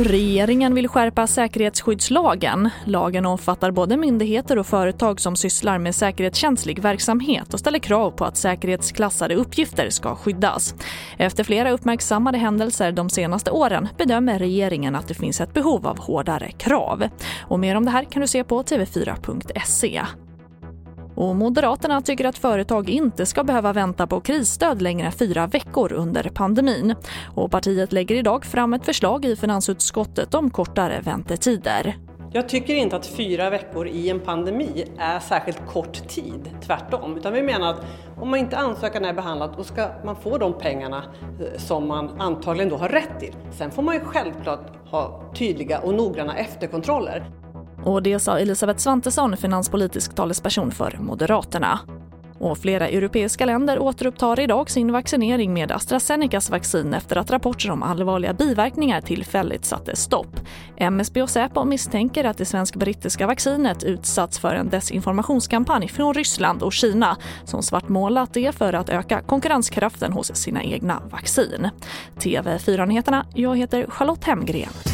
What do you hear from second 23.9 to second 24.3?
på